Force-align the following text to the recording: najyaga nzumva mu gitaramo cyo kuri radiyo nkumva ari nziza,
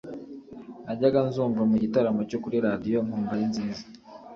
najyaga 0.85 1.19
nzumva 1.29 1.61
mu 1.69 1.75
gitaramo 1.83 2.21
cyo 2.29 2.39
kuri 2.43 2.57
radiyo 2.67 2.99
nkumva 3.05 3.31
ari 3.35 3.45
nziza, 3.51 3.83